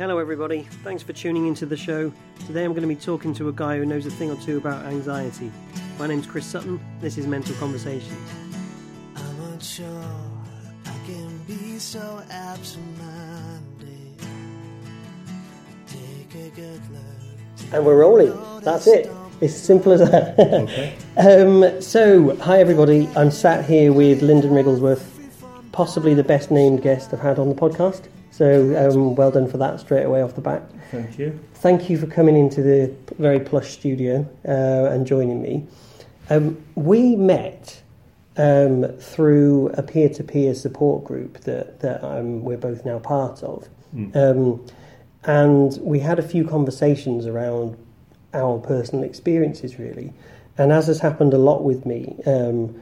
[0.00, 0.62] Hello, everybody.
[0.82, 2.10] Thanks for tuning into the show.
[2.46, 4.56] Today I'm going to be talking to a guy who knows a thing or two
[4.56, 5.52] about anxiety.
[5.98, 6.80] My name's Chris Sutton.
[7.02, 8.30] This is Mental Conversations.
[9.14, 10.02] I'm unsure
[10.86, 14.16] I can be so absent-minded.
[15.86, 17.74] Take a good look.
[17.74, 18.62] And we're rolling.
[18.62, 19.10] That's it.
[19.42, 20.38] It's as simple as that.
[20.38, 20.96] Okay.
[21.18, 23.06] um, so, hi, everybody.
[23.16, 25.06] I'm sat here with Lyndon Rigglesworth,
[25.72, 28.08] possibly the best named guest I've had on the podcast.
[28.30, 30.62] So, um, well done for that straight away off the bat.
[30.90, 31.38] Thank you.
[31.54, 35.66] Thank you for coming into the very plush studio uh, and joining me.
[36.30, 37.82] Um, we met
[38.36, 44.14] um, through a peer-to-peer support group that that um, we're both now part of, Mm.
[44.14, 44.64] um,
[45.24, 47.76] and we had a few conversations around
[48.32, 50.12] our personal experiences, really.
[50.56, 52.80] And as has happened a lot with me, um,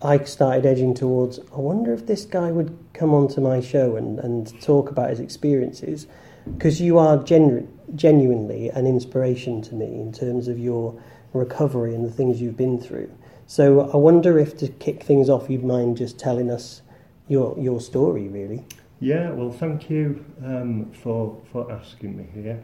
[0.00, 1.40] I started edging towards.
[1.52, 5.20] I wonder if this guy would come onto my show and, and talk about his
[5.20, 6.06] experiences,
[6.44, 11.00] because you are genu- genuinely an inspiration to me in terms of your
[11.32, 13.10] recovery and the things you've been through.
[13.46, 16.82] So I wonder if to kick things off, you'd mind just telling us
[17.28, 18.64] your your story, really.
[19.00, 22.62] Yeah, well, thank you um, for for asking me here.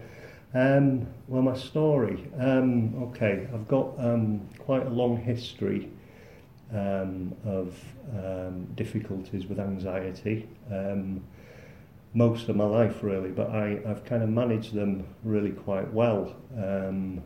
[0.55, 2.31] Um, well, my story.
[2.39, 5.91] Um, okay, I've got um, quite a long history
[6.73, 7.79] um, of
[8.17, 10.49] um, difficulties with anxiety.
[10.71, 11.23] Um,
[12.15, 16.37] most of my life, really, but I, I've kind of managed them really quite well.
[16.57, 17.23] Um,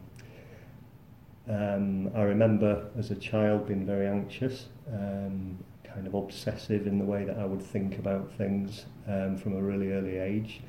[1.48, 7.04] um, I remember as a child being very anxious, um, kind of obsessive in the
[7.04, 10.60] way that I would think about things um, from a really early age.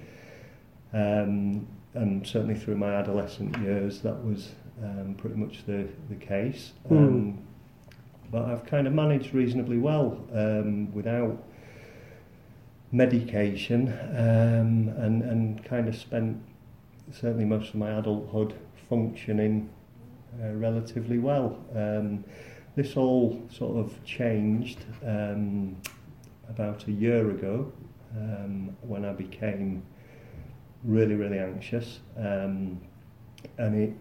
[0.94, 4.52] Um, and certainly through my adolescent years, that was
[4.83, 6.73] um, pretty much the, the case.
[6.89, 7.47] Um,
[8.31, 11.44] but I've kind of managed reasonably well um, without
[12.92, 16.42] medication um, and, and kind of spent
[17.11, 18.53] certainly most of my adulthood
[18.89, 19.70] functioning
[20.42, 21.58] uh, relatively well.
[21.76, 22.23] Um,
[22.76, 25.77] this all sort of changed um,
[26.48, 27.71] about a year ago
[28.16, 29.83] um, when I became
[30.83, 31.99] really, really anxious.
[32.16, 32.80] Um,
[33.58, 33.93] and it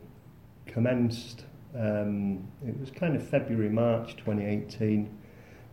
[0.67, 1.45] commenced,
[1.79, 5.11] um, it was kind of February, March 2018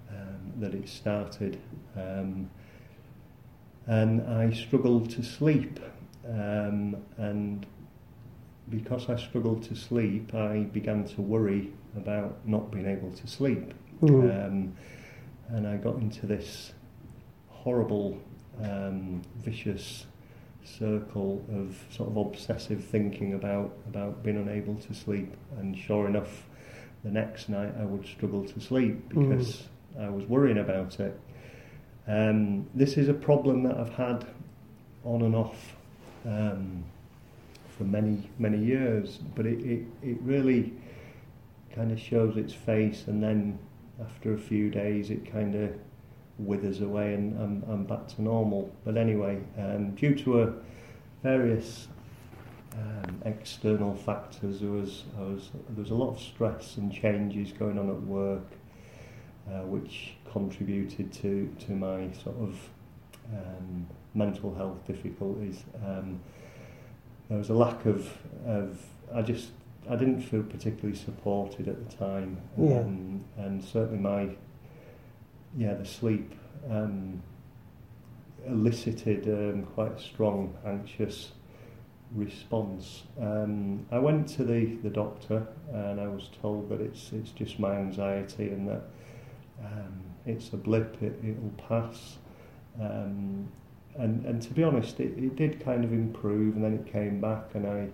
[0.09, 0.15] um,
[0.57, 1.59] that it started.
[1.95, 2.49] Um,
[3.85, 5.79] and I struggled to sleep.
[6.27, 7.65] Um, and
[8.69, 13.73] because I struggled to sleep, I began to worry about not being able to sleep.
[14.01, 14.47] Mm.
[14.47, 14.75] Um,
[15.49, 16.73] and I got into this
[17.47, 18.19] horrible,
[18.61, 20.05] um, vicious
[20.65, 25.33] circle of sort of obsessive thinking about, about being unable to sleep.
[25.57, 26.45] And sure enough,
[27.03, 29.29] the next night I would struggle to sleep Mm.
[29.29, 29.63] because
[29.99, 31.19] I was worrying about it.
[32.07, 34.25] Um, this is a problem that I've had
[35.05, 35.75] on and off
[36.25, 36.83] um,
[37.77, 40.73] for many, many years, but it, it, it really
[41.75, 43.57] kind of shows its face, and then
[44.01, 45.71] after a few days, it kind of
[46.37, 48.73] withers away, and I'm, I'm back to normal.
[48.83, 50.53] But anyway, um, due to a
[51.21, 51.87] various
[52.75, 57.51] um, external factors, there was, I was there was a lot of stress and changes
[57.51, 58.47] going on at work,
[59.49, 62.69] uh, which contributed to to my sort of
[63.31, 65.63] um, mental health difficulties.
[65.85, 66.19] Um,
[67.29, 68.09] there was a lack of,
[68.45, 68.81] of
[69.13, 69.51] I just
[69.89, 72.79] I didn't feel particularly supported at the time, Yeah.
[72.79, 74.35] um, and certainly my
[75.57, 76.33] yeah the sleep
[76.69, 77.21] um,
[78.47, 81.31] elicited um, quite a strong anxious
[82.13, 83.03] response.
[83.19, 87.59] Um, I went to the, the doctor and I was told that it's it's just
[87.59, 88.83] my anxiety and that
[89.63, 92.17] um, it's a blip, it, it'll pass.
[92.79, 93.51] Um,
[93.95, 97.21] and, and to be honest, it, it did kind of improve and then it came
[97.21, 97.89] back and I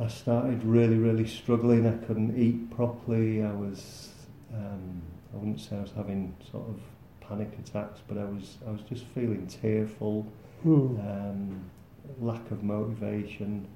[0.00, 1.84] I started really, really struggling.
[1.84, 3.42] I couldn't eat properly.
[3.42, 4.10] I was,
[4.54, 5.02] um,
[5.32, 6.80] I wouldn't say I was having sort of
[7.20, 10.26] panic attacks, but I was, I was just feeling tearful,
[10.66, 10.98] Mm.
[10.98, 11.60] um,
[12.20, 13.68] lack of motivation,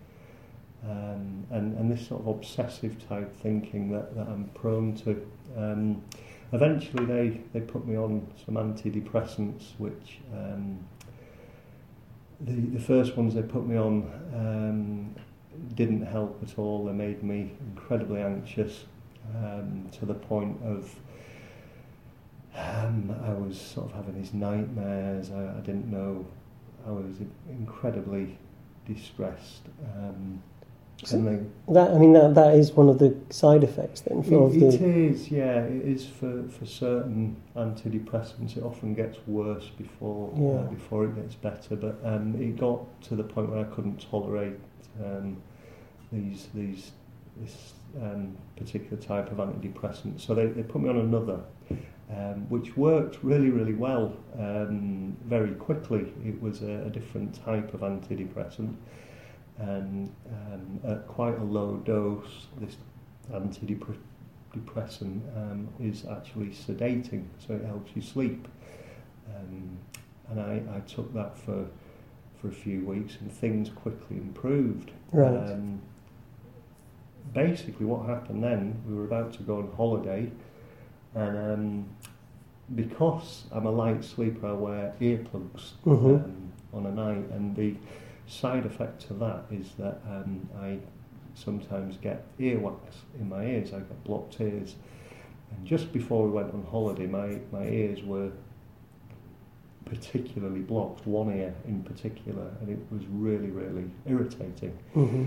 [0.85, 5.25] um, and, and this sort of obsessive type thinking that, that I'm prone to.
[5.57, 6.03] Um,
[6.53, 10.81] eventually, they, they put me on some antidepressants, which um,
[12.41, 15.15] the, the first ones they put me on um,
[15.77, 16.85] didn't help at all.
[16.87, 18.87] They made me incredibly anxious
[19.37, 20.93] um, to the point of
[22.57, 25.31] um, I was sort of having these nightmares.
[25.31, 26.27] I, I didn't know.
[26.87, 27.17] I was
[27.49, 28.37] incredibly
[28.87, 29.63] distressed.
[29.97, 30.43] Um,
[31.05, 31.41] So- they,
[31.73, 34.79] That I mean that that is one of the side effects then for It, it
[34.81, 35.63] the is, yeah.
[35.63, 38.57] It is for, for certain antidepressants.
[38.57, 41.75] It often gets worse before uh, before it gets better.
[41.77, 44.59] But um, it got to the point where I couldn't tolerate
[45.05, 45.39] um,
[46.13, 46.93] these these
[47.37, 50.21] this um, particular type of antidepressant.
[50.21, 51.41] So they, they put me on another,
[52.11, 56.13] um, which worked really really well um, very quickly.
[56.25, 58.75] It was a, a different type of antidepressant.
[59.59, 62.77] And um, at quite a low dose, this
[63.33, 68.49] antidepressant um, is actually sedating, so it helps you sleep.
[69.35, 69.79] Um,
[70.31, 71.67] and I, I took that for
[72.41, 74.91] for a few weeks, and things quickly improved.
[75.13, 75.53] Right.
[75.53, 75.81] Um,
[77.33, 78.83] basically, what happened then?
[78.89, 80.31] We were about to go on holiday,
[81.15, 81.87] and um,
[82.75, 86.25] because I'm a light sleeper, I wear earplugs Mhm.
[86.25, 87.75] um, on a night, and the
[88.27, 90.79] side effect of that is that um, I
[91.35, 92.79] sometimes get earwax
[93.19, 93.73] in my ears.
[93.75, 94.77] I get blocked ears,
[95.51, 98.31] and just before we went on holiday, my my ears were
[99.85, 101.07] particularly blocked.
[101.07, 104.77] One ear in particular, and it was really really irritating.
[104.95, 105.25] hmm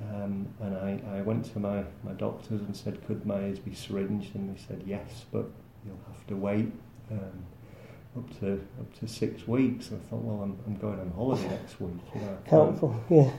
[0.00, 3.74] Um, and I, I went to my, my doctors and said, could my ears be
[3.74, 4.34] syringed?
[4.34, 5.46] And they said, yes, but
[5.84, 6.72] you'll have to wait
[7.10, 7.44] um,
[8.16, 9.90] up to up to six weeks.
[9.90, 12.00] And I thought, well, I'm, I'm going on holiday next week.
[12.14, 13.04] You know, helpful.
[13.10, 13.30] Yeah.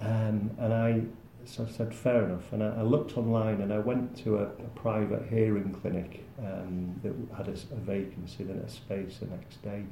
[0.00, 1.02] Um, and I,
[1.44, 2.52] so I said, fair enough.
[2.52, 7.00] And I, I looked online and I went to a, a private hearing clinic um,
[7.02, 9.84] that had a vacancy, then a space the next day.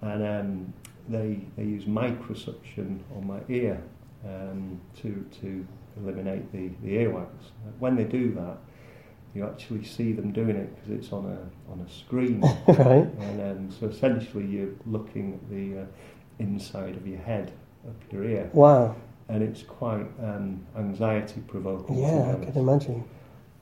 [0.00, 0.72] And um,
[1.08, 3.80] they, they use microsuction on my ear
[4.26, 5.66] um, to, to
[5.98, 7.28] eliminate the, the earwax.
[7.78, 8.58] When they do that,
[9.34, 12.40] you actually see them doing it because it's on a, on a screen.
[12.68, 13.08] right.
[13.20, 15.84] And um, so essentially you're looking at the uh,
[16.38, 17.52] inside of your head,
[17.88, 18.94] up your ear Wow.
[19.28, 21.98] and it's quite um, anxiety provoking.
[21.98, 23.04] Yeah, I can imagine.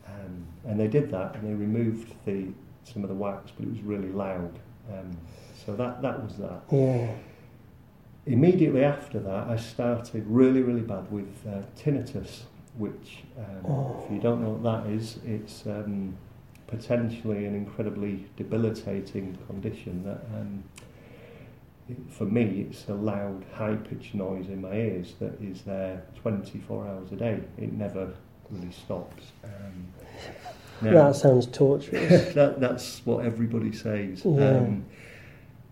[0.07, 2.49] Um, and they did that, and they removed the
[2.83, 4.59] some of the wax, but it was really loud.
[4.93, 5.17] Um,
[5.65, 6.63] so that that was that.
[6.73, 7.13] Yeah.
[8.33, 12.43] Immediately after that, I started really really bad with uh, tinnitus,
[12.77, 14.03] which um, Oh.
[14.05, 16.17] if you don't know what that is, it's um,
[16.67, 20.21] potentially an incredibly debilitating condition that.
[20.35, 20.65] Um,
[21.89, 26.87] it- for me, it's a loud, high-pitched noise in my ears that is there 24
[26.87, 27.41] hours a day.
[27.59, 28.13] It never
[28.49, 29.25] really stops.
[29.43, 29.89] Um,
[30.83, 32.33] now- That sounds torturous.
[32.35, 34.25] that, that's what everybody says.
[34.25, 34.67] Yeah.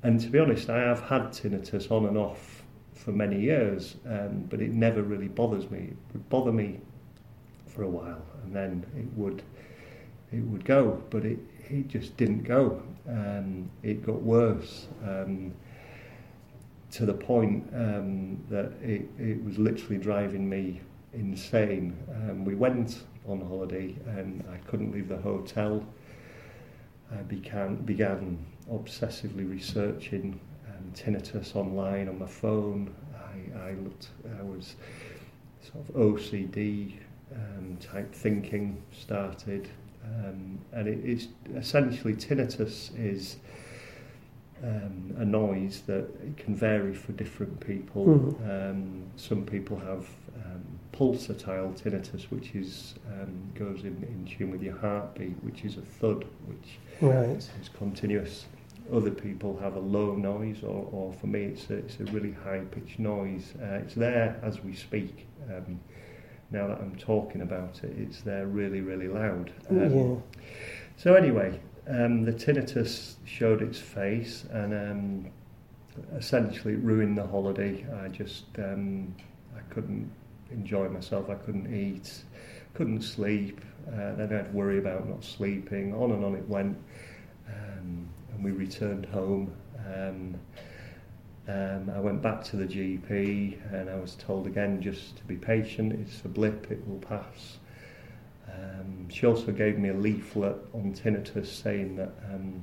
[0.03, 2.63] And to be honest, I have had tinnitus on and off
[2.95, 5.79] for many years, um, but it never really bothers me.
[5.79, 6.81] It would bother me
[7.67, 9.43] for a while, and then it would
[10.33, 11.39] it would go, but it,
[11.71, 12.83] it just didn't go.
[13.09, 15.55] Um, it got worse um,
[16.91, 20.81] to the point um, that it, it was literally driving me
[21.15, 21.97] insane.
[22.15, 25.85] Um, we went on holiday and I couldn't leave the hotel.
[27.11, 30.39] I began, began obsessively researching
[30.69, 32.95] um, tinnitus online on my phone.
[33.15, 34.77] I, I looked, I was
[35.63, 36.95] sort of OCD
[37.35, 39.69] um, type thinking started.
[40.05, 43.37] Um, and it, it's essentially tinnitus is
[44.65, 48.07] um, a noise that it can vary for different people.
[48.07, 48.71] Mhm.
[48.71, 50.07] Um, some people have
[50.45, 50.63] um,
[50.93, 55.83] pulsatile tinnitus, which is um, goes in, in tune with your heartbeat, which is a
[55.83, 57.37] thud, which Right.
[57.37, 58.47] is continuous.
[58.93, 62.33] Other people have a low noise, or, or for me, it's a, it's a really
[62.33, 63.55] high pitched noise.
[63.61, 65.27] Uh, it's there as we speak.
[65.49, 65.81] Um,
[66.51, 69.53] now that I'm talking about it, it's there really, really loud.
[69.69, 70.17] Um, yeah.
[70.97, 75.31] so anyway, um, the tinnitus showed its face and um,
[76.17, 77.87] essentially ruined the holiday.
[78.03, 79.15] I just um,
[79.57, 80.11] I couldn't
[80.51, 81.29] enjoy myself.
[81.31, 82.23] I couldn't eat,
[82.75, 83.61] couldn't sleep.
[83.89, 85.95] Uh, then I'd worry about not sleeping.
[85.95, 86.79] On and on it went.
[88.39, 89.53] And we returned home.
[89.93, 90.37] Um,
[91.49, 95.35] um, I went back to the GP and I was told again just to be
[95.35, 95.93] patient.
[95.93, 96.71] It's a blip.
[96.71, 97.59] It will pass.
[98.47, 102.63] Um, she also gave me a leaflet on tinnitus saying that um,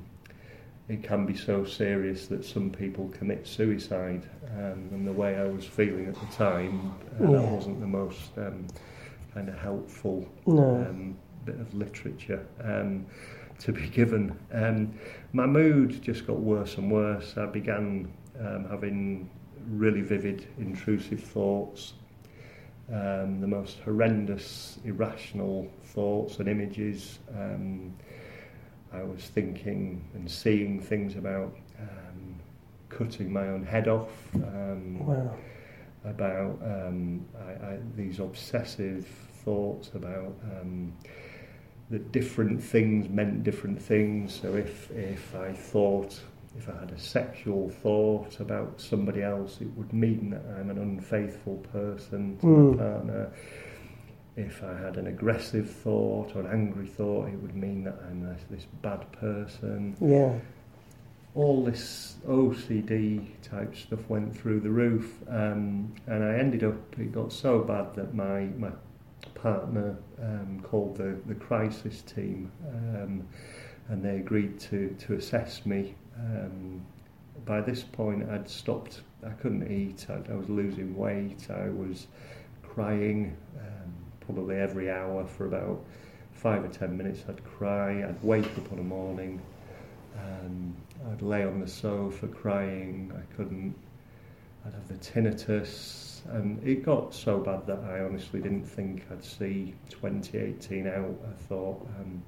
[0.88, 4.22] it can be so serious that some people commit suicide.
[4.56, 8.30] Um, and the way I was feeling at the time, uh, that wasn't the most
[8.38, 8.66] um,
[9.34, 10.86] kind of helpful No.
[10.88, 13.06] um, bit of literature um,
[13.60, 14.38] to be given.
[14.52, 14.94] Um,
[15.32, 17.36] my mood just got worse and worse.
[17.36, 19.30] I began um, having
[19.70, 21.94] really vivid, intrusive thoughts,
[22.92, 27.18] um, the most horrendous, irrational thoughts and images.
[27.36, 27.92] Um,
[28.92, 32.36] I was thinking and seeing things about um,
[32.88, 34.10] cutting my own head off.
[34.34, 35.34] Um, Wow.
[36.04, 39.06] about um, I, I, these obsessive
[39.44, 40.92] thoughts about um,
[41.90, 44.34] that different things meant different things.
[44.40, 46.20] So if if I thought
[46.58, 50.78] if I had a sexual thought about somebody else, it would mean that I'm an
[50.78, 52.70] unfaithful person to Mm.
[52.76, 53.30] my partner.
[54.36, 58.22] If I had an aggressive thought or an angry thought, it would mean that I'm
[58.22, 59.96] this, this bad person.
[60.00, 60.34] Yeah.
[61.34, 66.98] All this OCD type stuff went through the roof, um, and I ended up.
[66.98, 68.70] It got so bad that my my
[69.36, 73.26] partner um, called the the crisis team, um,
[73.88, 75.94] and they agreed to to assess me.
[76.18, 76.82] Um,
[77.44, 79.02] by this point, I'd stopped.
[79.24, 80.06] I couldn't eat.
[80.08, 81.48] I, I was losing weight.
[81.50, 82.06] I was
[82.62, 85.84] crying um, probably every hour for about
[86.32, 87.24] five or ten minutes.
[87.28, 88.02] I'd cry.
[88.02, 89.40] I'd wake up in the morning.
[90.18, 90.74] Um,
[91.10, 93.12] I'd lay on the sofa crying.
[93.14, 93.74] I couldn't.
[94.64, 95.68] I'd have the tinnitus,
[96.32, 101.16] and it got so bad that I honestly didn't think I'd see 2018 out.
[101.28, 102.22] I thought um,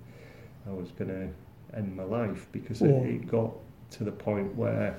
[0.66, 3.52] I was going to end my life because it, it got
[3.92, 4.98] to the point where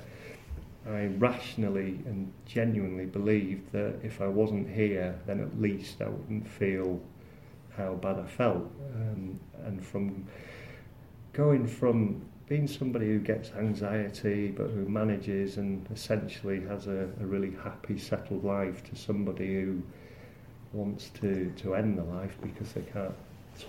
[0.87, 6.47] I rationally and genuinely believed that if I wasn't here, then at least I wouldn't
[6.47, 6.99] feel
[7.75, 8.71] how bad I felt.
[8.95, 10.25] Um, and from
[11.33, 17.25] going from being somebody who gets anxiety but who manages and essentially has a, a
[17.25, 19.81] really happy, settled life to somebody who
[20.73, 23.13] wants to, to end the life because they can't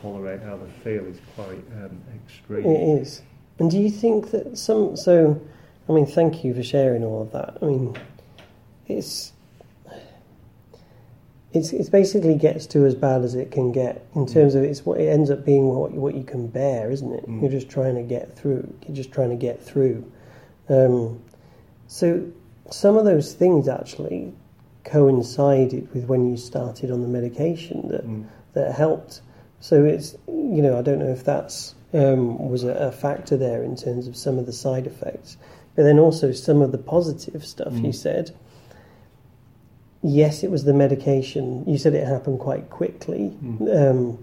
[0.00, 2.64] tolerate how they feel is quite um, extreme.
[2.64, 3.22] It is.
[3.58, 4.96] And do you think that some?
[4.96, 5.40] So,
[5.88, 7.58] I mean, thank you for sharing all of that.
[7.60, 7.98] I mean,
[8.88, 9.32] it's
[11.52, 14.86] it's it's basically gets to as bad as it can get in terms of it's
[14.86, 17.28] what it ends up being what what you can bear, isn't it?
[17.28, 17.42] Mm.
[17.42, 18.72] You're just trying to get through.
[18.86, 20.10] You're just trying to get through.
[20.68, 21.20] Um,
[21.88, 22.24] so
[22.70, 24.32] some of those things actually
[24.84, 28.24] coincided with when you started on the medication that Mm.
[28.54, 29.20] that helped.
[29.60, 33.64] So it's you know I don't know if that's um, was a, a factor there
[33.64, 35.36] in terms of some of the side effects,
[35.74, 37.94] but then also some of the positive stuff you Mm.
[37.94, 38.30] said.
[40.02, 41.64] Yes, it was the medication.
[41.66, 43.90] You said it happened quite quickly, Mm.
[43.90, 44.18] um,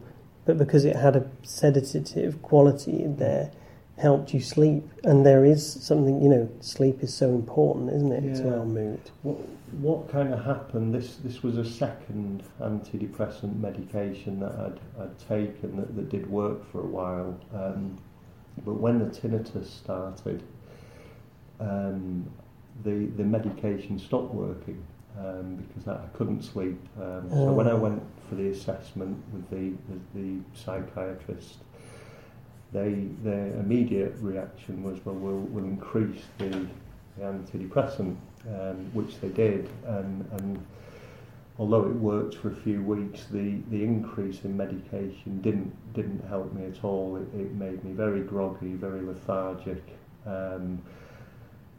[0.46, 3.52] but because it had a sedative quality in there,
[3.98, 4.84] helped you sleep.
[5.04, 8.56] And there is something you know, sleep is so important, isn't it, to Yeah.
[8.58, 9.00] our mood?
[9.24, 9.38] What,
[9.82, 10.94] what kind of happened?
[10.94, 16.64] This this was a second antidepressant medication that I'd, I'd taken that, that did work
[16.72, 17.36] for a while.
[17.54, 17.98] Um,
[18.66, 20.42] but when the tinnitus started,
[21.60, 22.26] um,
[22.84, 24.82] the the medication stopped working
[25.20, 26.80] um, because I, couldn't sleep.
[27.02, 27.78] Um, so when I Oh.
[27.78, 31.58] went for the assessment with the with the psychiatrist,
[32.72, 36.50] they their immediate reaction was, well, we'll, we'll increase the,
[37.18, 38.16] the antidepressant,
[38.48, 40.66] um, which they did, and, and
[41.58, 46.54] although it worked for a few weeks, the, the increase in medication didn't didn't help
[46.54, 47.16] me at all.
[47.16, 49.84] It, it made me very groggy, very lethargic.
[50.26, 50.82] Um,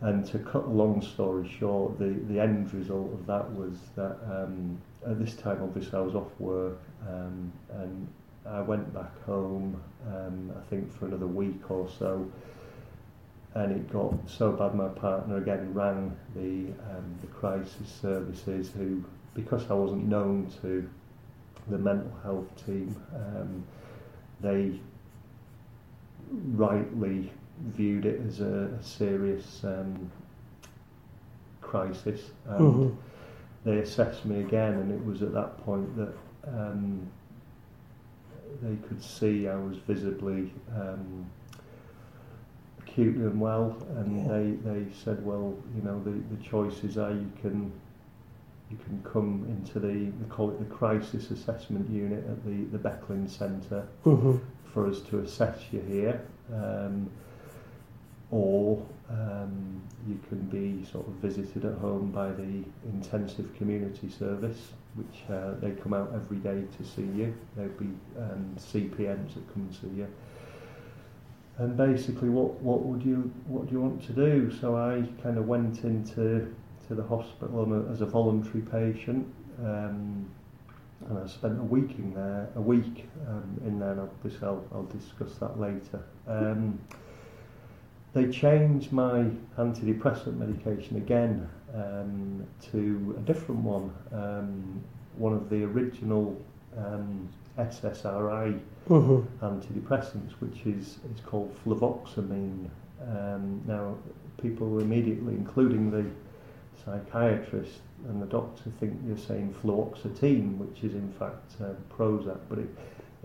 [0.01, 4.17] and to cut a long story short, the, the end result of that was that
[4.31, 6.79] um, at this time, obviously, I was off work
[7.09, 8.07] um, and
[8.47, 12.31] I went back home, um, I think, for another week or so.
[13.55, 19.03] And it got so bad, my partner again rang the, um, the crisis services, who,
[19.35, 20.89] because I wasn't known to
[21.69, 23.65] the mental health team, um,
[24.41, 24.79] they
[26.31, 27.33] rightly
[27.67, 30.11] viewed it as a, a serious um,
[31.61, 32.31] crisis.
[32.47, 32.97] And Mhm.
[33.65, 36.15] they assessed me again, and it was at that point that
[36.47, 37.07] um,
[38.63, 41.27] they could see I was visibly um,
[42.81, 44.29] acutely unwell, and Yeah.
[44.29, 44.51] they,
[44.83, 47.73] they said, well, you know, the, the choices are you can
[48.71, 52.79] you can come into the they call it the crisis assessment unit at the the
[52.79, 54.41] Becklin Centre Mhm.
[54.73, 56.21] for us to assess you here,
[56.53, 57.09] um,
[58.31, 64.73] or um, you can be sort of visited at home by the intensive community service,
[64.95, 67.35] which uh, they come out every day to see you.
[67.57, 70.09] There'll be um, CPNs that come and see you.
[71.57, 74.53] And basically, what, what would you what do you want to do?
[74.61, 76.55] So I kind of went into
[76.89, 79.27] to the hospital as a voluntary patient.
[79.61, 80.29] Um,
[81.09, 84.65] and I spent a week in there, a week um, in there, and obviously I'll,
[84.73, 86.03] I'll discuss that later.
[86.27, 86.79] Um,
[88.15, 89.27] they changed my
[89.59, 94.81] antidepressant medication again um, to a different one, um,
[95.17, 96.41] one of the original
[96.77, 99.25] um, SSRI Mhm.
[99.43, 102.69] antidepressants, which is, is called fluvoxamine.
[103.07, 103.95] Um, now,
[104.41, 106.05] people immediately, including the
[106.85, 112.59] psychiatrist, and the doctor think you're saying fluoxetine, which is in fact uh, Prozac, but
[112.61, 112.69] it,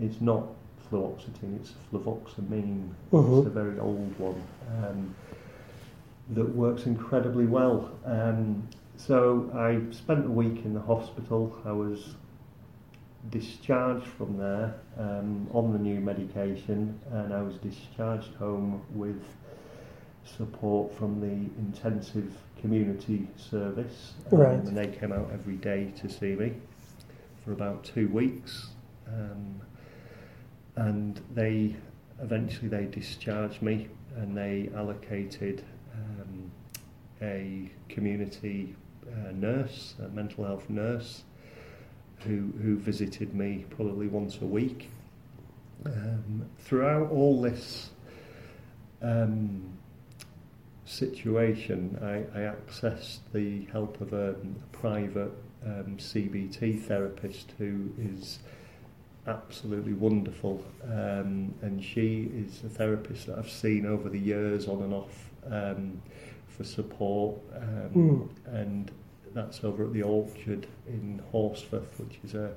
[0.00, 0.44] it's not
[0.90, 2.90] fluoxetine, it's fluvoxamine.
[3.38, 4.42] It's a very old one
[4.84, 5.14] um,
[6.30, 7.90] that works incredibly well.
[8.04, 11.56] Um, so I spent a week in the hospital.
[11.64, 12.14] I was
[13.30, 19.22] discharged from there um, on the new medication, and I was discharged home with
[20.24, 24.14] support from the intensive community service.
[24.32, 24.54] Um, Right.
[24.54, 26.54] And they came out every day to see me
[27.44, 28.68] for about two weeks.
[29.06, 29.60] Um,
[30.76, 31.76] and they
[32.20, 35.64] eventually they discharged me and they allocated
[35.94, 36.50] um,
[37.22, 38.74] a community
[39.06, 41.24] uh, nurse, a mental health nurse,
[42.20, 44.90] who who visited me probably once a week.
[45.84, 47.90] Um, throughout all this
[49.02, 49.74] um,
[50.84, 55.32] situation, I, I accessed the help of a, a private
[55.64, 58.38] um, CBT therapist who is
[59.26, 60.64] absolutely wonderful.
[60.84, 65.30] Um, and she is a therapist that I've seen over the years on and off
[65.50, 66.02] um,
[66.48, 67.36] for support.
[67.56, 67.90] Um,
[68.46, 68.90] And
[69.34, 72.52] that's over at the Orchard in Horsforth, which is a,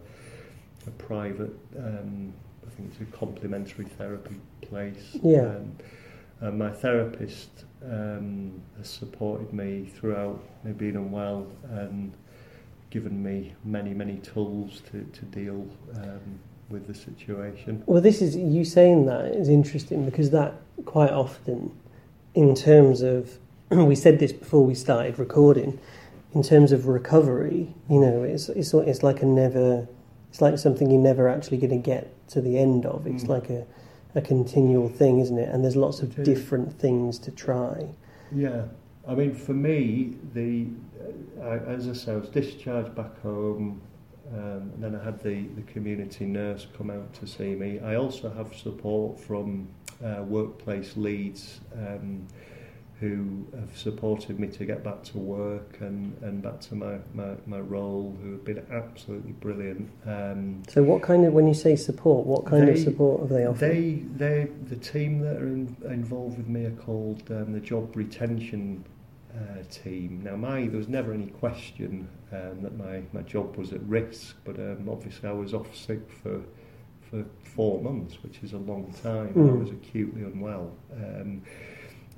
[0.86, 2.34] a private, um,
[2.66, 5.18] I think it's a complementary therapy place.
[5.24, 5.56] Yeah.
[5.56, 5.72] Um,
[6.40, 12.14] and my therapist um, has supported me throughout me being unwell and
[12.92, 17.84] given me many, many tools to, to deal um, with the situation.
[17.86, 20.54] Well, this is you saying that is interesting because that
[20.86, 21.72] quite often,
[22.34, 23.38] in terms of,
[23.70, 25.80] we said this before we started recording,
[26.34, 29.88] in terms of recovery, you know, it's it's it's like a never,
[30.30, 33.08] it's like something you're never actually going to get to the end of.
[33.08, 33.30] It's Mm.
[33.30, 33.66] like a
[34.16, 35.50] a continual thing, isn't it?
[35.50, 37.88] And there's lots of different things to try.
[38.34, 38.64] Yeah,
[39.08, 40.68] I mean, for me, the
[41.40, 43.80] uh, I, as I say, I was discharged back home,
[44.34, 47.80] um, and then I had the, the community nurse come out to see me.
[47.80, 49.68] I also have support from
[50.04, 52.28] uh, workplace leads um,
[53.00, 57.36] who have supported me to get back to work and, and back to my, my,
[57.46, 59.90] my role, who have been absolutely brilliant.
[60.06, 63.46] Um, So, what kind of when you say support, what kind of support have they
[63.46, 63.60] offered?
[63.60, 67.96] they, they, the team that are in, involved with me are called um, the Job
[67.96, 68.84] Retention
[69.36, 70.22] uh, Team.
[70.24, 74.36] Now, my there was never any question um, that my, my job was at risk,
[74.46, 76.42] but um, obviously I was off sick for
[77.10, 77.24] for
[77.56, 79.30] four months, which is a long time.
[79.30, 79.60] I Mm.
[79.62, 80.72] was acutely unwell.
[80.94, 81.42] Um,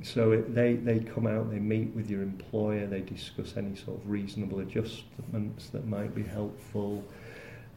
[0.01, 3.99] so it, they, they come out, they meet with your employer, they discuss any sort
[4.01, 7.03] of reasonable adjustments that might be helpful.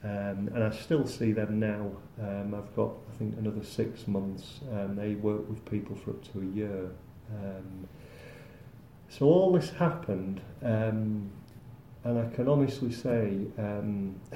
[0.04, 1.90] Um, and I still see them now.
[2.18, 4.60] Um, I've got, I think, another six months.
[4.72, 6.90] Um, they work with people for up to a year.
[7.30, 7.86] Um,
[9.18, 11.30] so all this happened, um,
[12.04, 14.18] and I can honestly say, um,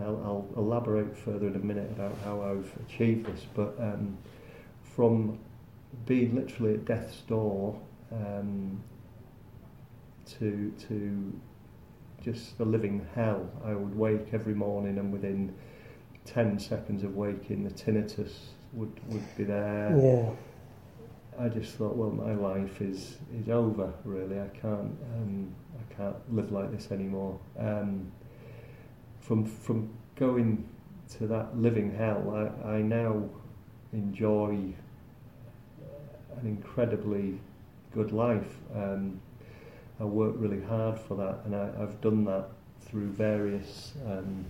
[0.00, 4.18] I'll, I'll elaborate further in a minute about how I've achieved this, but um,
[4.82, 5.38] from
[6.04, 7.80] being literally at death's door
[8.12, 8.82] um,
[10.38, 11.40] to to
[12.22, 13.48] just a living hell.
[13.64, 15.54] I would wake every morning and within
[16.24, 18.32] 10 seconds of waking the tinnitus
[18.72, 19.96] would, would be there.
[19.96, 20.30] yeah,
[21.38, 24.40] I just thought, well, my life is, is over, really.
[24.40, 27.38] I can't, um, I can't live like this anymore.
[27.58, 28.10] Um,
[29.20, 30.66] from, from going
[31.18, 33.28] to that living hell, I, I now
[33.92, 34.72] enjoy
[36.40, 37.38] an incredibly
[37.92, 38.56] good life.
[38.74, 39.20] Um,
[40.00, 42.48] I work really hard for that, and I, I've done that
[42.80, 43.92] through various.
[44.06, 44.46] Um,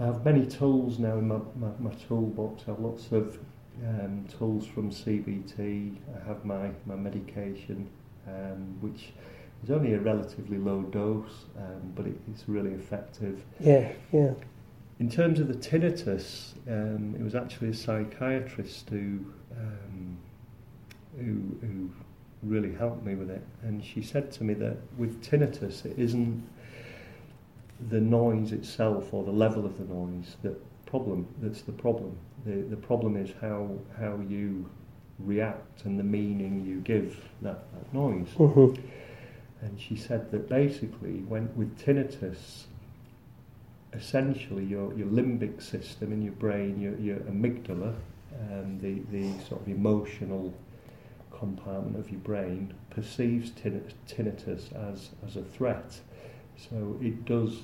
[0.00, 2.64] I have many tools now in my, my, my toolbox.
[2.66, 3.38] I have lots of
[3.86, 5.96] um, tools from CBT.
[6.16, 7.88] I have my, my medication,
[8.26, 9.12] um, which
[9.64, 13.42] is only a relatively low dose, um, but it, it's really effective.
[13.60, 14.32] yeah, yeah.
[14.98, 19.24] In terms of the tinnitus, um, it was actually a psychiatrist who,
[19.58, 20.16] um,
[21.16, 21.90] who, who
[22.42, 23.44] really helped me with it.
[23.62, 26.48] And she said to me that with tinnitus, it isn't
[27.88, 30.60] the noise itself or the level of the noise that
[30.92, 32.14] problem that's the problem.
[32.44, 34.68] The, the problem is how, how you
[35.18, 38.28] react and the meaning you give that, that noise.
[38.36, 38.74] hmm
[39.62, 42.64] And she said that basically, when with tinnitus,
[43.94, 47.94] essentially your, your limbic system in your brain, your, your amygdala,
[48.50, 50.52] um, the, the sort of emotional
[51.30, 56.00] compartment of your brain, perceives tinnitus as, as a threat.
[56.56, 57.62] So it does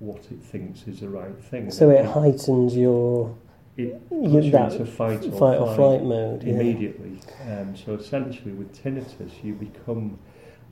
[0.00, 1.70] what it thinks is the right thing.
[1.70, 3.36] So it heightens your
[3.76, 6.42] it puts you that into fight or fight flight, or flight mode.
[6.42, 6.54] Yeah.
[6.54, 7.20] immediately.
[7.48, 10.18] Um, so essentially, with tinnitus, you become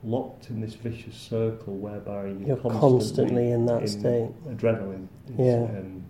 [0.03, 4.29] locked in this vicious circle whereby you're, You're constantly in that state.
[4.47, 5.77] Adrenaline, is, Yeah.
[5.79, 6.03] um,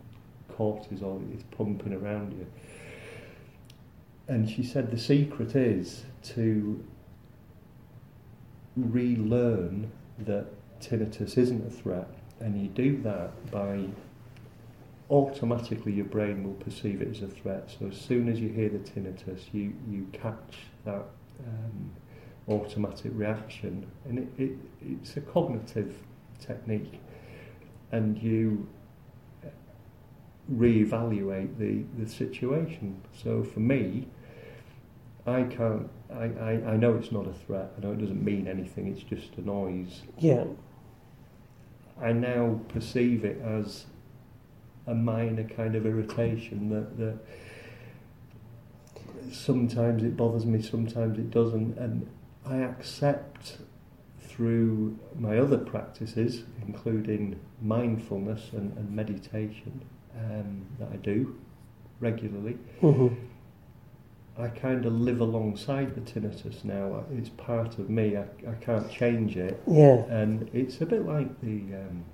[0.51, 2.45] cortisol is pumping around you.
[4.27, 6.03] And she said the secret is
[6.36, 6.84] to
[8.77, 10.45] relearn that
[10.79, 12.08] tinnitus isn't a threat,
[12.39, 13.86] and you do that by
[15.10, 17.69] automatically your brain will perceive it as a threat.
[17.80, 21.06] So as soon as you hear the tinnitus, you, you catch that
[21.45, 21.91] um,
[22.47, 25.95] automatic reaction, and it, it, it's a cognitive
[26.39, 26.99] technique,
[27.91, 28.67] and you
[30.52, 33.02] reevaluate the, the situation.
[33.13, 34.08] So for me,
[35.25, 35.89] I can't.
[36.12, 37.71] I, I, I know it's not a threat.
[37.78, 38.88] I know it doesn't mean anything.
[38.88, 40.02] It's just a noise.
[40.17, 40.45] Yeah.
[42.01, 43.85] I now perceive it as
[44.88, 47.19] a minor kind of irritation that, that
[49.31, 52.09] sometimes it bothers me, sometimes it doesn't, and
[52.45, 53.57] I accept
[54.21, 59.81] through my other practices, including mindfulness and, and meditation
[60.17, 61.38] um, that I do
[61.99, 62.53] regularly.
[62.79, 63.09] hmm
[64.39, 67.04] I kind of live alongside the tinnitus now.
[67.12, 68.15] It's part of me.
[68.15, 69.62] I, I can't change it.
[69.67, 70.06] Yeah.
[70.06, 72.06] And it's a bit like the um,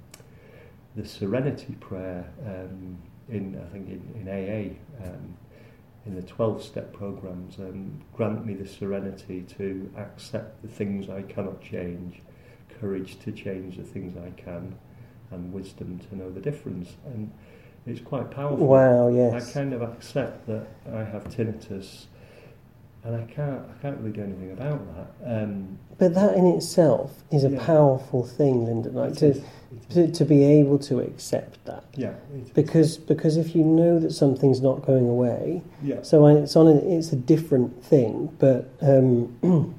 [0.95, 2.97] the Serenity Prayer um,
[3.29, 5.37] in I think in, in AA um,
[6.05, 7.59] in the twelve step programs.
[7.59, 12.21] Um, grant me the serenity to accept the things I cannot change,
[12.79, 14.75] courage to change the things I can,
[15.31, 16.95] and wisdom to know the difference.
[17.05, 17.31] And
[17.85, 18.65] it's quite powerful.
[18.65, 19.09] Wow.
[19.09, 19.49] Yes.
[19.49, 22.05] I kind of accept that I have tinnitus,
[23.05, 25.43] and I can't I can't really do anything about that.
[25.43, 27.63] Um, But that in itself is a Yeah.
[27.65, 28.93] powerful thing, Lyndon.
[28.95, 29.43] Like to, is- it
[29.89, 29.95] is.
[29.95, 31.83] to to be able to accept that.
[31.95, 32.13] yeah.
[32.53, 36.75] Because because if you know that something's not going away, yeah, so it's on a,
[36.97, 38.29] it's a different thing.
[38.39, 39.35] But um,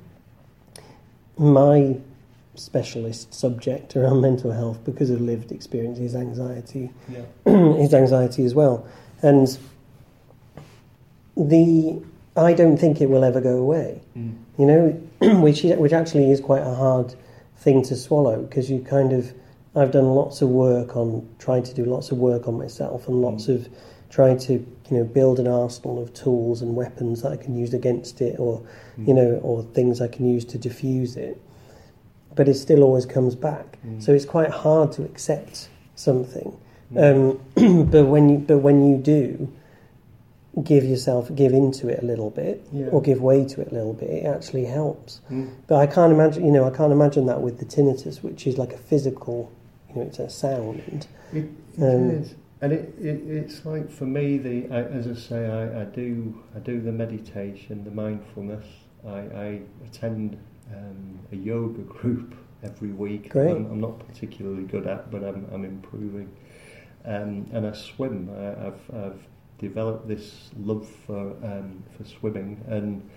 [1.39, 1.97] my
[2.55, 6.91] specialist subject around mental health, because of lived experience, is anxiety.
[7.09, 7.23] yeah,
[7.85, 8.87] is anxiety as well,
[9.23, 9.59] and
[11.37, 12.01] the
[12.37, 14.01] I don't think it will ever go away.
[14.17, 14.37] mm.
[14.59, 14.91] You know,
[15.41, 17.15] which which actually is quite a hard
[17.57, 19.33] thing to swallow because you kind of
[19.75, 23.21] I've done lots of work on trying to do lots of work on myself and
[23.21, 23.69] lots of
[24.09, 27.75] trying to you know build an arsenal of tools and weapons that I can use
[27.75, 28.63] against it or
[28.99, 31.41] you know or things I can use to diffuse it.
[32.35, 33.79] But it still always comes back.
[33.87, 34.03] Mm.
[34.03, 36.57] So it's quite hard to accept something.
[36.93, 37.41] Mm.
[37.57, 39.53] Um, but when you but when you do
[40.65, 42.87] give yourself give into it a little bit Yeah.
[42.87, 45.21] or give way to it a little bit, it actually helps.
[45.31, 45.51] Mm.
[45.67, 48.57] But I can't imagine, you know, I can't imagine that with the tinnitus, which is
[48.57, 49.51] like a physical,
[49.91, 50.81] you know, it's a sound.
[50.87, 51.49] It, it
[51.83, 52.35] Um, is.
[52.63, 56.35] and it, it it's like for me the I, as I say I, I do
[56.55, 58.65] I do the meditation, the mindfulness.
[59.07, 60.39] I, I attend
[60.75, 63.29] um, a yoga group every week.
[63.31, 63.51] Great.
[63.51, 66.31] I'm, I'm not particularly good at, but I'm I'm improving.
[67.05, 68.31] Um, and I swim.
[68.35, 69.21] I, I've I've
[69.59, 73.09] developed this love for um, for swimming and.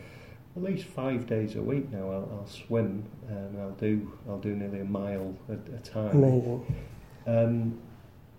[0.56, 4.56] At least five days a week now, I'll, I'll swim and I'll do I'll do
[4.56, 6.18] nearly a mile at a time.
[6.18, 6.76] Amazing.
[7.28, 7.80] Um,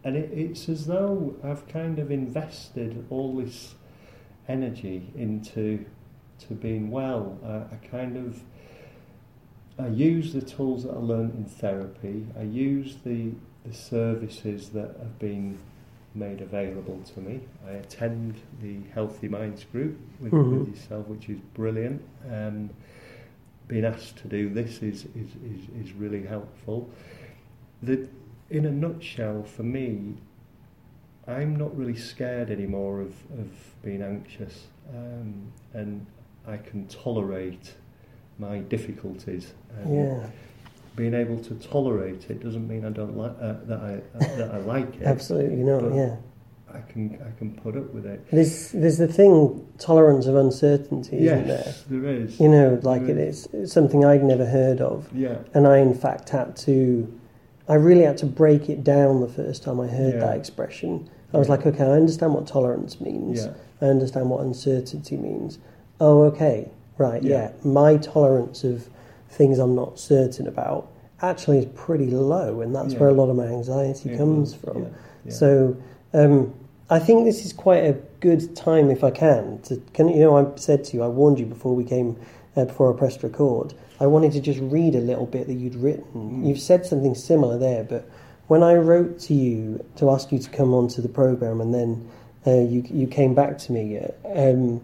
[0.02, 3.74] and it, it's as though I've kind of invested all this
[4.48, 5.86] energy into
[6.40, 7.38] to being well.
[7.44, 8.42] I, I kind of
[9.78, 12.26] I use the tools that I learned in therapy.
[12.38, 13.32] I use the
[13.64, 15.58] the services that have been
[16.14, 17.40] made available to me.
[17.66, 20.58] I attend the Healthy Minds group with, Mhm.
[20.60, 22.02] with yourself, which is brilliant.
[22.30, 22.70] Um,
[23.68, 26.90] being asked to do this is, is, is, is really helpful.
[27.82, 28.08] The,
[28.50, 30.14] in a nutshell, for me,
[31.28, 33.48] I'm not really scared anymore of, of
[33.82, 36.04] being anxious, um, and
[36.46, 37.74] I can tolerate
[38.38, 39.52] my difficulties.
[39.78, 40.26] And Yeah,
[40.96, 44.50] Being able to tolerate it doesn't mean I don't like uh, that I uh, that
[44.54, 45.02] I like it.
[45.04, 45.94] absolutely not.
[45.94, 46.16] Yeah,
[46.74, 48.26] I can I can put up with it.
[48.30, 51.62] there's there's the thing tolerance of uncertainty, isn't there?
[51.64, 52.38] yes, there is.
[52.40, 55.38] You know, like it is it's something I'd never heard of, Yeah.
[55.54, 57.10] and I in fact had to,
[57.68, 60.20] I really had to break it down the first time I heard Yeah.
[60.20, 61.08] that expression.
[61.32, 61.54] I was Yeah.
[61.54, 63.44] like, okay, I understand what tolerance means.
[63.46, 63.52] Yeah.
[63.80, 65.58] I understand what uncertainty means.
[66.00, 67.52] Oh, okay, right, Yeah.
[67.64, 67.70] yeah.
[67.70, 68.88] My tolerance of
[69.30, 70.88] things I'm not certain about
[71.22, 73.00] actually is pretty low, and that's Yeah.
[73.00, 74.86] where a lot of my anxiety It comes from.
[75.24, 75.32] yeah.
[75.32, 75.76] So,
[76.14, 76.52] um,
[76.88, 80.36] I think this is quite a good time, if I can, to can you know
[80.36, 82.16] I said to you, I warned you before we came,
[82.56, 83.74] uh, before I pressed record.
[84.00, 86.04] I wanted to just read a little bit that you'd written.
[86.42, 86.46] Mm.
[86.48, 88.08] You've said something similar there, but
[88.48, 92.08] when I wrote to you to ask you to come onto the program and then
[92.46, 94.80] uh, you you came back to me, uh, um,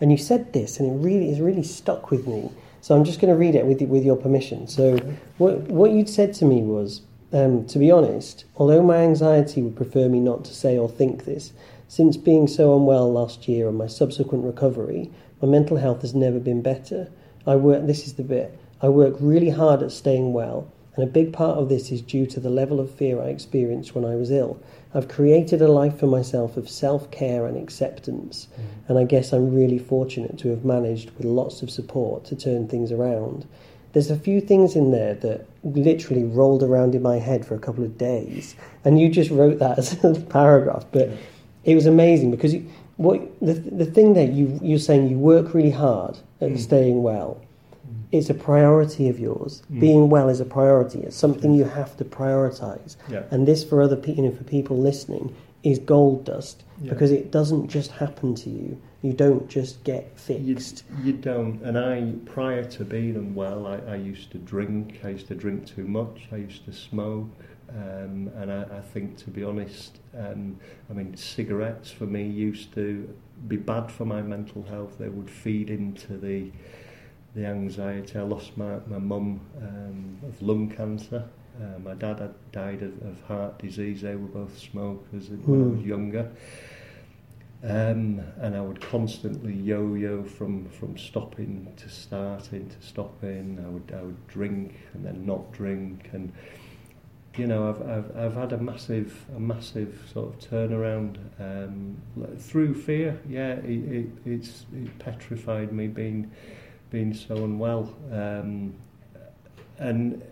[0.00, 2.50] and you said this, and it really is really stuck with me.
[2.82, 4.66] So I'm just going to read it with with your permission.
[4.66, 4.98] So
[5.38, 9.76] what what you'd said to me was, um, to be honest, although my anxiety would
[9.76, 11.52] prefer me not to say or think this,
[11.86, 16.40] since being so unwell last year and my subsequent recovery, my mental health has never
[16.40, 17.08] been better.
[17.46, 17.86] I work.
[17.86, 18.58] This is the bit.
[18.80, 22.26] I work really hard at staying well, and a big part of this is due
[22.26, 24.60] to the level of fear I experienced when I was ill.
[24.94, 28.48] I've created a life for myself of self care and acceptance,
[28.88, 32.68] and I guess I'm really fortunate to have managed, with lots of support, to turn
[32.68, 33.46] things around.
[33.94, 37.58] There's a few things in there that literally rolled around in my head for a
[37.58, 41.10] couple of days, and you just wrote that as a paragraph, but
[41.64, 45.54] it was amazing because you, what the the thing that you you're saying you work
[45.54, 46.58] really hard at Mm.
[46.58, 47.40] staying well.
[48.12, 49.62] It's a priority of yours.
[49.72, 49.80] Mm.
[49.80, 51.00] Being well is a priority.
[51.00, 52.96] It's something you have to prioritize.
[53.08, 53.22] Yeah.
[53.30, 56.92] And this, for other people, you know, for people listening, is gold dust Yeah.
[56.92, 58.80] because it doesn't just happen to you.
[59.00, 60.84] You don't just get You, fixed.
[61.02, 61.62] you don't.
[61.62, 65.00] And I, prior to being unwell, I, I used to drink.
[65.04, 66.28] I used to drink too much.
[66.32, 67.30] I used to smoke.
[67.70, 70.58] Um, and I, I think, to be honest, um,
[70.90, 73.08] I mean, cigarettes for me used to
[73.48, 74.98] be bad for my mental health.
[74.98, 76.50] They would feed into the
[77.34, 78.18] the anxiety.
[78.18, 81.24] I lost my my mum um, of lung cancer.
[81.60, 84.00] Uh, my dad had died of, of heart disease.
[84.02, 85.88] They were both smokers when I was Hmm.
[85.88, 86.30] younger.
[87.64, 93.62] Um, and I would constantly yo-yo from, from stopping to starting to stopping.
[93.64, 96.32] I would I would drink and then not drink, and
[97.36, 101.96] you know I've I've, I've had a massive a massive sort of turnaround um,
[102.38, 103.20] through fear.
[103.28, 106.32] Yeah, it, it it's it petrified me being
[106.92, 108.74] being so unwell, um,
[109.78, 110.22] and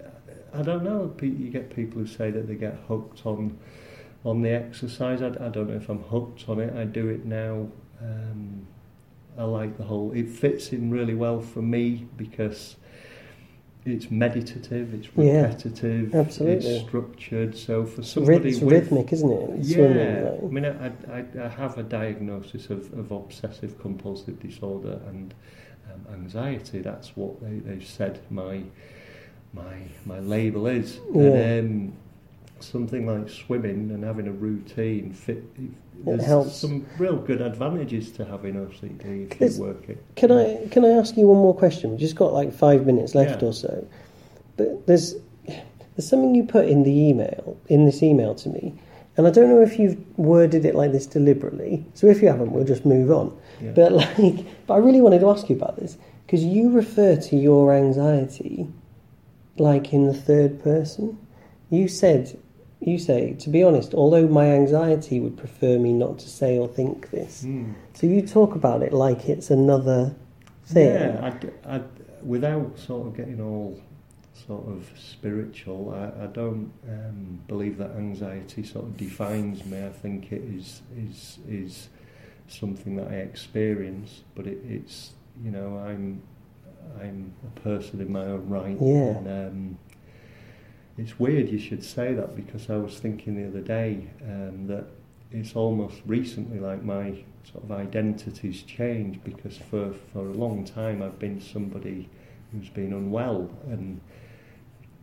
[0.54, 1.12] I don't know.
[1.22, 3.58] You get people who say that they get hooked on
[4.24, 5.22] on the exercise.
[5.22, 6.76] I, I don't know if I'm hooked on it.
[6.76, 7.66] I do it now.
[8.00, 8.66] Um,
[9.38, 10.12] I like the whole.
[10.12, 12.76] It fits in really well for me because
[13.86, 14.92] it's meditative.
[14.92, 16.14] It's Yeah, repetitive.
[16.14, 16.76] absolutely.
[16.76, 17.56] It's structured.
[17.56, 19.50] So for somebody it's with, rhythmic, isn't it?
[19.60, 24.38] It's yeah, swimming, I mean, I, I, I have a diagnosis of, of obsessive compulsive
[24.40, 25.32] disorder and
[25.92, 26.80] um, anxiety.
[26.80, 28.62] That's what they, they've said my
[29.52, 29.74] my
[30.06, 31.00] my label is.
[31.14, 31.22] Yeah.
[31.22, 31.96] And um,
[32.60, 35.42] something like swimming and having a routine fit.
[36.04, 36.56] There's helps.
[36.56, 40.02] some real good advantages to having OCD if There's- you work it.
[40.16, 41.90] Can I can I ask you one more question?
[41.90, 43.48] We've just got like five minutes left Yeah.
[43.48, 43.86] or so.
[44.56, 45.14] But there's
[45.46, 48.74] there's something you put in the email in this email to me,
[49.20, 51.84] and I don't know if you've worded it like this deliberately.
[51.92, 53.38] So if you haven't, we'll just move on.
[53.60, 53.72] Yeah.
[53.72, 57.36] But like, but I really wanted to ask you about this because you refer to
[57.36, 58.66] your anxiety
[59.58, 61.18] like in the third person.
[61.68, 62.38] You said.
[62.82, 66.66] You say, to be honest, although my anxiety would prefer me not to say or
[66.66, 67.42] think this.
[67.42, 67.74] Mm.
[67.92, 70.14] So you talk about it like it's another
[70.64, 70.94] thing.
[70.94, 71.34] Yeah,
[71.66, 71.82] I, I,
[72.22, 73.78] without sort of getting all
[74.46, 79.84] sort of spiritual, I, I don't um, believe that anxiety sort of defines me.
[79.84, 81.88] I think it is is is
[82.48, 86.22] something that I experience, but it, it's you know I'm
[87.00, 88.76] I'm a person in my own right.
[88.80, 89.18] Yeah.
[89.18, 89.78] And, um,
[90.98, 94.86] it's weird you should say that because I was thinking the other day um, that
[95.30, 101.02] it's almost recently like my sort of identity's changed because for, for a long time
[101.02, 102.08] I've been somebody
[102.52, 104.00] who's been unwell and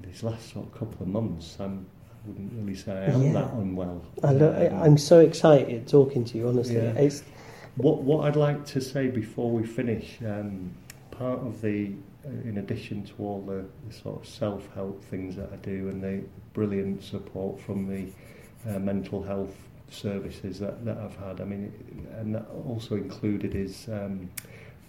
[0.07, 1.85] these last sort of couple of months I'm,
[2.25, 3.33] I wouldn't really say I am Yeah.
[3.33, 4.01] that unwell.
[4.23, 6.47] I lo- Um, I'm so excited talking to you.
[6.47, 6.93] Honestly, Yeah.
[6.93, 7.23] it's
[7.75, 10.71] What what I'd like to say before we finish, um,
[11.11, 11.91] part of the,
[12.25, 15.87] uh, in addition to all the, the sort of self help things that I do
[15.89, 18.07] and the brilliant support from the
[18.67, 19.55] uh, mental health
[19.89, 21.71] services that, that I've had, I mean,
[22.19, 24.27] and that also included is um,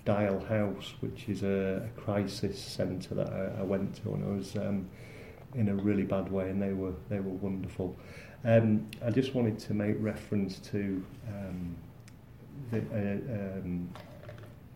[0.06, 4.34] Dial House, which is a, a crisis centre that I, I went to, when I
[4.34, 4.88] was um,
[5.54, 7.96] in a really bad way, and they were they were wonderful.
[8.44, 11.04] Um, I just wanted to make reference to.
[11.28, 11.76] Um,
[12.70, 13.88] the, uh, um,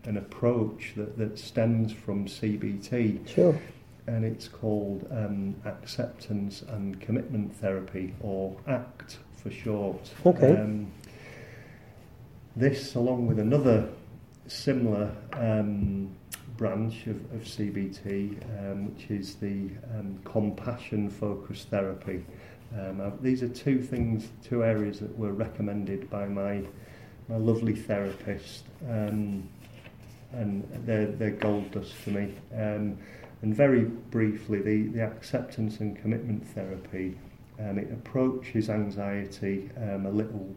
[0.05, 3.59] an approach that, that stems from CBT, sure.
[4.07, 10.11] and it's called um, acceptance and commitment therapy, or ACT for short.
[10.25, 10.57] Okay.
[10.57, 10.91] Um,
[12.55, 13.89] this, along with another
[14.47, 16.09] similar um,
[16.63, 22.23] branch of, of CBT, um, which is the um, compassion focused therapy.
[22.73, 26.63] Um, uh, these are two things, two areas that were recommended by my
[27.27, 29.43] my lovely therapist, um,
[30.31, 32.33] and they're, they're gold dust to me.
[32.53, 32.97] Um,
[33.41, 37.17] and very briefly, the, the acceptance and commitment therapy,
[37.59, 40.55] um, it approaches anxiety um, a little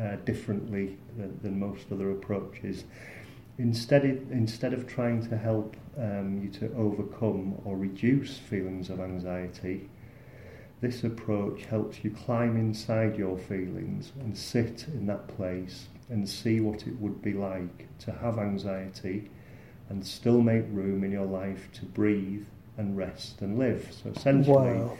[0.00, 2.84] uh, differently than, than most other approaches.
[3.58, 9.00] Instead, it, instead of trying to help um, you to overcome or reduce feelings of
[9.00, 9.88] anxiety,
[10.80, 16.60] this approach helps you climb inside your feelings and sit in that place and see
[16.60, 19.30] what it would be like to have anxiety
[19.88, 22.44] and still make room in your life to breathe
[22.76, 23.88] and rest and live.
[24.02, 24.98] So essentially, Wow.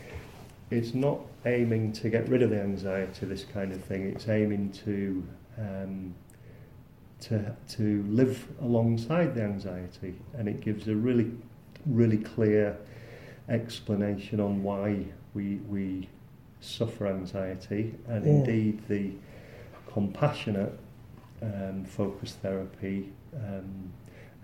[0.71, 4.03] it's not aiming to get rid of the anxiety, this kind of thing.
[4.03, 5.27] It's aiming to
[5.59, 6.15] um,
[7.29, 11.31] to to live alongside the anxiety, and it gives a really
[11.87, 12.77] really clear
[13.49, 16.09] explanation on why we we
[16.61, 18.33] suffer anxiety, and Yeah.
[18.33, 19.13] indeed the
[19.93, 20.79] compassionate
[21.43, 23.13] um, focused therapy.
[23.35, 23.93] Um,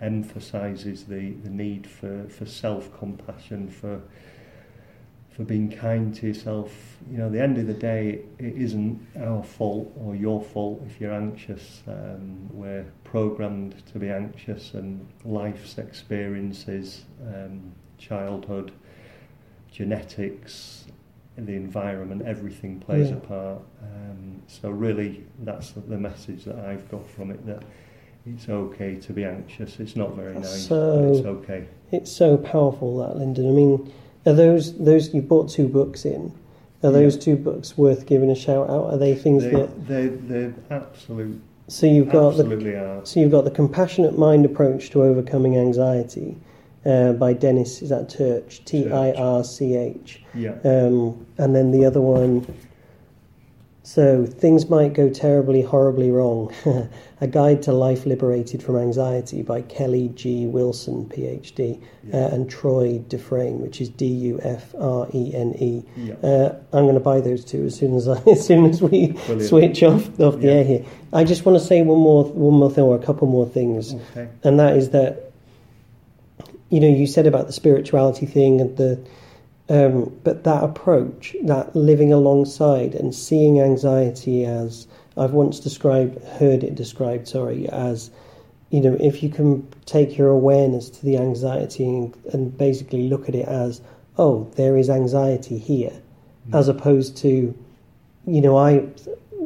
[0.03, 4.01] emphasizes the, the need for, for self-compassion for
[5.31, 9.01] for being kind to yourself you know at the end of the day it isn't
[9.21, 15.07] our fault or your fault if you're anxious um, we're programmed to be anxious and
[15.25, 18.73] life's experiences um, childhood
[19.73, 20.85] genetics
[21.39, 23.17] the environment everything plays Yeah.
[23.17, 27.63] a part um, so really that's the message that I've got from it that
[28.27, 29.81] it's okay to be anxious.
[29.81, 31.65] It's not very nice, So- but it's okay.
[31.91, 33.49] It's so powerful that Lyndon.
[33.49, 33.91] I mean,
[34.27, 36.33] are those those you bought two books in?
[36.83, 38.87] Are those two books worth giving a shout out?
[38.87, 43.05] Are they things They, that they, they're absolute, so you've got the are.
[43.05, 46.39] so you've got the compassionate mind approach to overcoming anxiety
[46.87, 51.71] uh, by Dennis is that Tirch T I R C H Yeah, um, and then
[51.71, 52.47] the other one.
[53.91, 56.53] So things might go terribly, horribly wrong.
[57.21, 60.47] a guide to life liberated from anxiety by Kelly G.
[60.47, 65.57] Wilson, PhD, yeah, uh, and Troy DuFrene, which is D U F R E N
[65.59, 65.83] E.
[66.23, 69.09] Uh, I'm going to buy those two as soon as I, as soon as we
[69.09, 69.49] Brilliant.
[69.49, 70.53] switch off off the Yeah.
[70.53, 70.85] air here.
[71.13, 73.95] I just want to say one more one more thing or a couple more things
[74.13, 74.29] Okay.
[74.45, 75.33] and that is that
[76.69, 79.01] you know you said about the spirituality thing and the
[79.71, 86.63] um, but that approach that living alongside and seeing anxiety as I've once described heard
[86.65, 88.11] it described sorry as
[88.71, 93.29] you know if you can take your awareness to the anxiety and, and basically look
[93.29, 93.81] at it as
[94.19, 95.97] oh there is anxiety here
[96.53, 97.55] as opposed to
[98.27, 98.87] you know I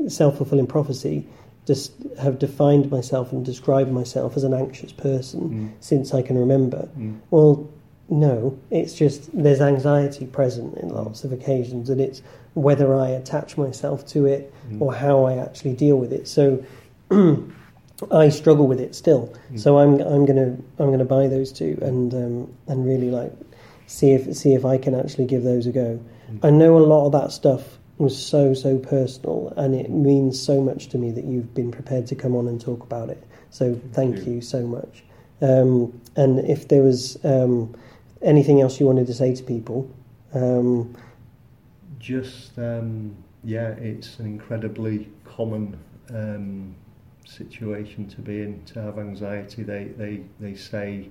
[0.08, 1.26] self-fulfilling prophecy
[1.66, 5.70] just have defined myself and described myself as an anxious person Mm.
[5.80, 6.88] since I can remember.
[6.98, 7.20] Mm.
[7.30, 7.66] Well,
[8.08, 12.22] no, it's just there's anxiety present in lots of occasions, and it's
[12.54, 14.80] whether I attach myself to it Mm.
[14.80, 16.26] or how I actually deal with it.
[16.26, 16.62] So
[18.10, 19.32] I struggle with it still.
[19.52, 19.60] Mm.
[19.60, 23.32] So I'm I'm gonna I'm gonna buy those two and um, and really like
[23.86, 26.00] see if see if I can actually give those a go.
[26.30, 26.40] Mm.
[26.42, 30.60] I know a lot of that stuff was so so personal, and it means so
[30.60, 33.22] much to me that you've been prepared to come on and talk about it.
[33.50, 34.34] So thank you.
[34.34, 35.04] you so much.
[35.40, 37.74] Um, and if there was um,
[38.24, 39.88] anything else you wanted to say to people,
[40.32, 40.94] um,
[41.98, 45.78] Just, um, yeah, it's an incredibly common
[46.10, 46.74] um,
[47.24, 49.62] situation to be in, to have anxiety.
[49.62, 51.08] They, they, they say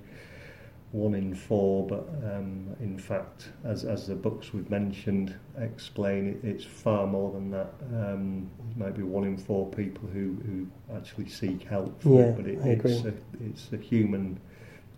[0.92, 6.48] one in four, but um, in fact, as, as the books we've mentioned explain, it,
[6.48, 7.72] it's far more than that.
[7.92, 12.26] Um, it might be one in four people who, who actually seek help for Yeah,
[12.26, 14.38] it, but it, it's, a, it's a human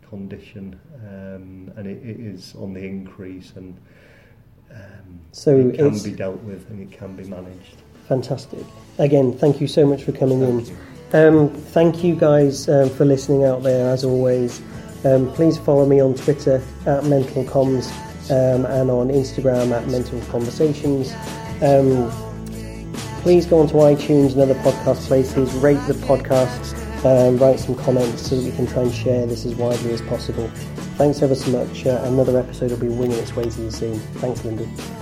[0.09, 3.77] condition um, and it, it is on the increase and
[4.73, 7.77] um, So it can be dealt with and it can be managed.
[8.09, 8.65] fantastic.
[8.99, 10.77] Again, thank you so much for coming in.
[11.13, 14.61] Um, thank you guys um, for listening out there, as always.
[15.05, 17.91] Um, please follow me on Twitter at Mental Comms
[18.31, 21.13] um, and on Instagram at Mental Conversations.
[21.63, 22.11] Um,
[23.23, 26.75] please go onto iTunes and other podcast places, rate the podcast,
[27.07, 30.03] um, write some comments so that we can try and share this as widely as
[30.03, 30.49] possible.
[30.97, 31.87] Thanks ever so much.
[31.87, 33.99] Uh, another episode will be winging its way to you soon.
[34.21, 34.96] Thanks, Lyndon.